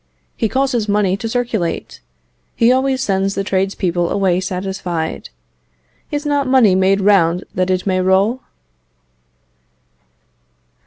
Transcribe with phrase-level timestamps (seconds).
[0.35, 2.01] He causes money to circulate;
[2.55, 5.29] he always sends the tradespeople away satisfied.
[6.09, 8.41] Is not money made round that it may roll?"